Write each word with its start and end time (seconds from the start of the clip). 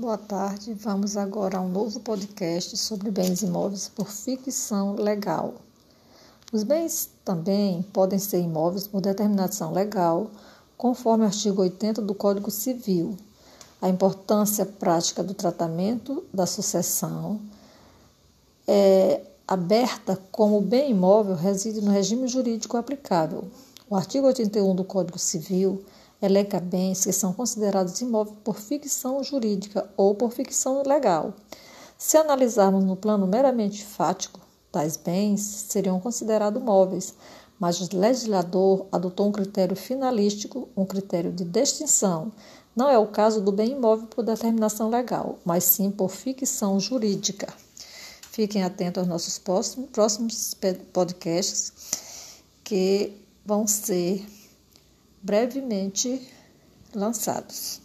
Boa 0.00 0.16
tarde. 0.16 0.72
Vamos 0.72 1.14
agora 1.14 1.58
a 1.58 1.60
um 1.60 1.68
novo 1.68 2.00
podcast 2.00 2.74
sobre 2.78 3.10
bens 3.10 3.42
imóveis 3.42 3.86
por 3.86 4.06
ficção 4.06 4.94
legal. 4.94 5.56
Os 6.50 6.62
bens 6.62 7.10
também 7.22 7.82
podem 7.92 8.18
ser 8.18 8.40
imóveis 8.40 8.86
por 8.86 9.02
determinação 9.02 9.74
legal, 9.74 10.30
conforme 10.74 11.24
o 11.24 11.26
artigo 11.26 11.60
80 11.60 12.00
do 12.00 12.14
Código 12.14 12.50
Civil. 12.50 13.14
A 13.78 13.90
importância 13.90 14.64
prática 14.64 15.22
do 15.22 15.34
tratamento 15.34 16.24
da 16.32 16.46
sucessão 16.46 17.38
é 18.66 19.20
aberta 19.46 20.18
como 20.32 20.62
bem 20.62 20.92
imóvel 20.92 21.34
reside 21.34 21.82
no 21.82 21.90
regime 21.90 22.26
jurídico 22.26 22.78
aplicável. 22.78 23.44
O 23.86 23.94
artigo 23.94 24.26
81 24.28 24.74
do 24.76 24.82
Código 24.82 25.18
Civil 25.18 25.84
elenca 26.22 26.60
bens 26.60 27.04
que 27.04 27.12
são 27.12 27.32
considerados 27.32 28.00
imóveis 28.00 28.36
por 28.44 28.56
ficção 28.56 29.22
jurídica 29.22 29.90
ou 29.96 30.14
por 30.14 30.32
ficção 30.32 30.82
legal. 30.86 31.34
Se 31.96 32.16
analisarmos 32.16 32.84
no 32.84 32.96
plano 32.96 33.26
meramente 33.26 33.84
fático, 33.84 34.40
tais 34.72 34.96
bens 34.96 35.40
seriam 35.40 36.00
considerados 36.00 36.62
móveis, 36.62 37.14
mas 37.58 37.80
o 37.80 37.96
legislador 37.96 38.86
adotou 38.90 39.28
um 39.28 39.32
critério 39.32 39.76
finalístico, 39.76 40.68
um 40.76 40.86
critério 40.86 41.30
de 41.30 41.44
distinção. 41.44 42.32
Não 42.74 42.88
é 42.88 42.98
o 42.98 43.06
caso 43.06 43.40
do 43.42 43.52
bem 43.52 43.72
imóvel 43.72 44.06
por 44.06 44.24
determinação 44.24 44.88
legal, 44.88 45.38
mas 45.44 45.64
sim 45.64 45.90
por 45.90 46.08
ficção 46.08 46.80
jurídica. 46.80 47.52
Fiquem 48.30 48.62
atentos 48.62 49.00
aos 49.00 49.08
nossos 49.08 49.38
próximos 49.38 50.56
podcasts 50.92 51.72
que 52.64 53.12
vão 53.44 53.66
ser 53.66 54.24
brevemente 55.22 56.28
lançados. 56.94 57.80